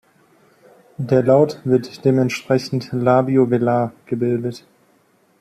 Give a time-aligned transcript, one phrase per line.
[0.97, 4.65] Der Laut wird dementsprechend "labio-velar" gebildet.